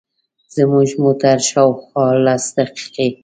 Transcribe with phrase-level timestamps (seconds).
[0.55, 3.07] زموږ موټر شاوخوا لس دقیقې.